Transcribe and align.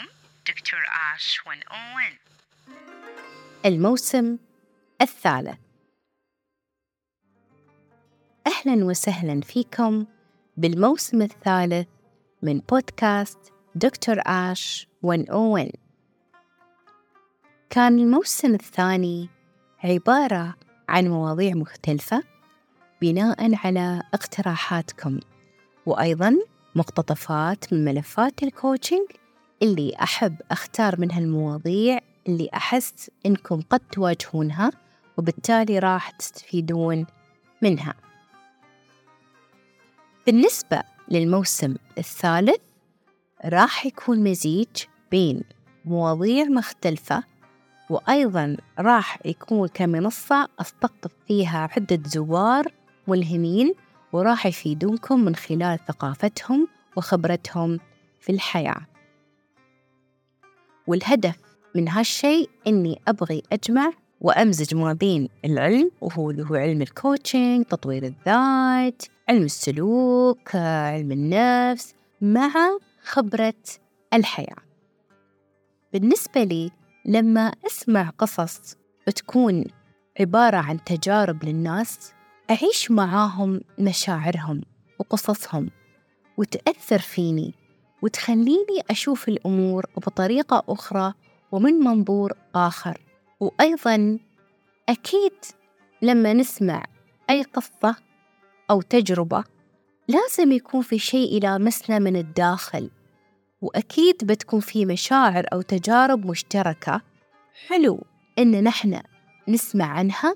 معكم 0.00 0.10
دكتور 0.48 0.80
آش 1.14 1.40
101 1.46 2.18
الموسم 3.66 4.38
الثالث. 5.02 5.58
أهلا 8.46 8.84
وسهلا 8.84 9.40
فيكم 9.40 10.06
بالموسم 10.56 11.22
الثالث 11.22 11.88
من 12.42 12.58
بودكاست 12.58 13.38
دكتور 13.74 14.16
آش 14.26 14.88
101 15.02 15.70
كان 17.70 17.98
الموسم 17.98 18.54
الثاني 18.54 19.28
عبارة 19.84 20.54
عن 20.88 21.08
مواضيع 21.08 21.54
مختلفة 21.54 22.22
بناء 23.02 23.66
على 23.66 24.02
اقتراحاتكم 24.14 25.20
وأيضا 25.86 26.36
مقتطفات 26.74 27.72
من 27.72 27.84
ملفات 27.84 28.42
الكوتشنج 28.42 29.19
اللي 29.62 29.94
أحب 30.02 30.36
أختار 30.50 31.00
منها 31.00 31.18
المواضيع 31.18 31.98
اللي 32.28 32.48
أحس 32.54 33.10
إنكم 33.26 33.60
قد 33.70 33.80
تواجهونها 33.80 34.70
وبالتالي 35.16 35.78
راح 35.78 36.10
تستفيدون 36.10 37.06
منها. 37.62 37.94
بالنسبة 40.26 40.82
للموسم 41.08 41.76
الثالث 41.98 42.60
راح 43.44 43.86
يكون 43.86 44.24
مزيج 44.24 44.68
بين 45.10 45.42
مواضيع 45.84 46.44
مختلفة 46.44 47.24
وأيضا 47.90 48.56
راح 48.78 49.18
يكون 49.24 49.68
كمنصة 49.68 50.48
أستقطب 50.60 51.10
فيها 51.28 51.68
عدة 51.76 52.00
زوار 52.06 52.72
ملهمين 53.08 53.74
وراح 54.12 54.46
يفيدونكم 54.46 55.20
من 55.20 55.36
خلال 55.36 55.78
ثقافتهم 55.88 56.68
وخبرتهم 56.96 57.80
في 58.20 58.32
الحياة. 58.32 58.89
والهدف 60.90 61.36
من 61.74 61.88
هالشيء 61.88 62.50
إني 62.66 63.00
أبغي 63.08 63.42
أجمع 63.52 63.92
وأمزج 64.20 64.74
ما 64.74 64.92
بين 64.92 65.28
العلم 65.44 65.90
وهو 66.00 66.30
اللي 66.30 66.42
هو 66.50 66.54
علم 66.54 66.82
الكوتشنج 66.82 67.64
تطوير 67.64 68.04
الذات 68.04 69.02
علم 69.28 69.42
السلوك 69.42 70.56
علم 70.56 71.12
النفس 71.12 71.94
مع 72.20 72.50
خبرة 73.02 73.54
الحياة. 74.14 74.56
بالنسبة 75.92 76.44
لي 76.44 76.70
لما 77.04 77.52
أسمع 77.66 78.10
قصص 78.18 78.76
تكون 79.16 79.64
عبارة 80.20 80.56
عن 80.56 80.84
تجارب 80.84 81.44
للناس 81.44 82.12
أعيش 82.50 82.90
معاهم 82.90 83.60
مشاعرهم 83.78 84.60
وقصصهم 84.98 85.70
وتأثر 86.36 86.98
فيني 86.98 87.54
وتخليني 88.02 88.82
أشوف 88.90 89.28
الأمور 89.28 89.86
بطريقة 89.96 90.62
أخرى 90.68 91.14
ومن 91.52 91.72
منظور 91.72 92.32
آخر. 92.54 93.00
وأيضا 93.40 94.18
أكيد 94.88 95.32
لما 96.02 96.32
نسمع 96.32 96.84
أي 97.30 97.42
قصة 97.42 97.96
أو 98.70 98.80
تجربة 98.80 99.44
لازم 100.08 100.52
يكون 100.52 100.82
في 100.82 100.98
شيء 100.98 101.36
يلامسنا 101.36 101.98
من 101.98 102.16
الداخل 102.16 102.90
وأكيد 103.62 104.24
بتكون 104.24 104.60
في 104.60 104.86
مشاعر 104.86 105.46
أو 105.52 105.60
تجارب 105.60 106.26
مشتركة. 106.26 107.00
حلو 107.68 108.04
إن 108.38 108.64
نحن 108.64 109.00
نسمع 109.48 109.84
عنها 109.84 110.34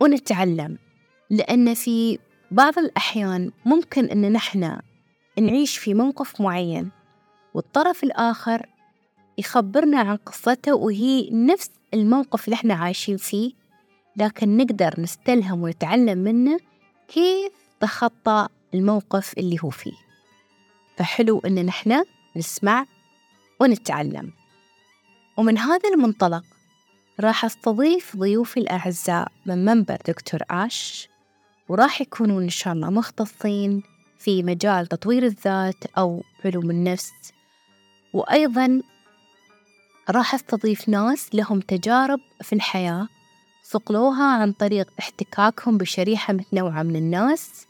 ونتعلم 0.00 0.78
لأن 1.30 1.74
في 1.74 2.18
بعض 2.50 2.78
الأحيان 2.78 3.50
ممكن 3.64 4.04
إن 4.04 4.32
نحن 4.32 4.78
نعيش 5.40 5.78
في 5.78 5.94
موقف 5.94 6.40
معين 6.40 6.90
والطرف 7.54 8.04
الآخر 8.04 8.66
يخبرنا 9.38 10.00
عن 10.00 10.16
قصته 10.16 10.74
وهي 10.74 11.30
نفس 11.30 11.70
الموقف 11.94 12.44
اللي 12.44 12.54
إحنا 12.54 12.74
عايشين 12.74 13.16
فيه 13.16 13.52
لكن 14.16 14.56
نقدر 14.56 14.94
نستلهم 14.98 15.62
ونتعلم 15.62 16.18
منه 16.18 16.58
كيف 17.08 17.52
تخطى 17.80 18.48
الموقف 18.74 19.38
اللي 19.38 19.56
هو 19.64 19.70
فيه. 19.70 19.92
فحلو 20.96 21.38
إن 21.38 21.66
نحن 21.66 22.04
نسمع 22.36 22.86
ونتعلم. 23.60 24.32
ومن 25.36 25.58
هذا 25.58 25.88
المنطلق 25.94 26.44
راح 27.20 27.44
أستضيف 27.44 28.16
ضيوفي 28.16 28.60
الأعزاء 28.60 29.32
من 29.46 29.64
منبر 29.64 29.96
دكتور 30.08 30.40
آش 30.50 31.08
وراح 31.68 32.00
يكونون 32.00 32.42
إن 32.42 32.48
شاء 32.48 32.72
الله 32.72 32.90
مختصين 32.90 33.82
في 34.18 34.42
مجال 34.42 34.86
تطوير 34.86 35.22
الذات 35.22 35.84
أو 35.98 36.22
علوم 36.44 36.70
النفس. 36.70 37.12
وأيضا 38.12 38.82
راح 40.10 40.34
أستضيف 40.34 40.88
ناس 40.88 41.34
لهم 41.34 41.60
تجارب 41.60 42.20
في 42.42 42.52
الحياة 42.52 43.08
صقلوها 43.62 44.24
عن 44.24 44.52
طريق 44.52 44.88
احتكاكهم 44.98 45.78
بشريحة 45.78 46.32
متنوعة 46.32 46.82
من 46.82 46.96
الناس 46.96 47.66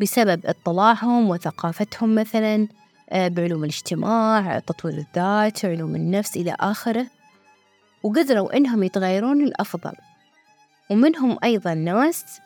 بسبب 0.00 0.46
اطلاعهم 0.46 1.30
وثقافتهم 1.30 2.14
مثلا 2.14 2.68
آه، 3.10 3.28
بعلوم 3.28 3.64
الاجتماع 3.64 4.58
تطوير 4.58 4.94
الذات 4.94 5.64
علوم 5.64 5.94
النفس 5.94 6.36
إلى 6.36 6.56
آخره. 6.60 7.06
وقدروا 8.02 8.56
إنهم 8.56 8.82
يتغيرون 8.82 9.44
للأفضل. 9.44 9.92
ومنهم 10.90 11.38
أيضا 11.44 11.74
ناس 11.74 12.40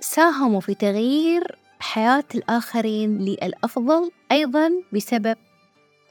ساهموا 0.00 0.60
في 0.60 0.74
تغيير 0.74 1.58
حياة 1.80 2.24
الآخرين 2.34 3.18
للأفضل 3.18 4.10
أيضا 4.32 4.70
بسبب 4.92 5.36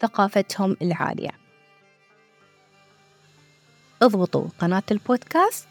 ثقافتهم 0.02 0.78
العالية. 0.82 1.32
اضبطوا 4.02 4.48
قناة 4.60 4.84
البودكاست 4.92 5.68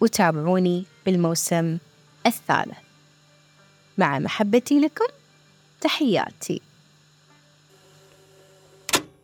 وتابعوني 0.00 0.84
بالموسم 1.06 1.78
الثالث. 2.26 2.78
مع 3.98 4.18
محبتي 4.18 4.80
لكم 4.80 5.06
تحياتي. 5.80 6.62